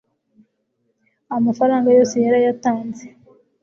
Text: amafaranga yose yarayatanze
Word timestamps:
amafaranga 1.37 1.87
yose 1.97 2.15
yarayatanze 2.25 3.05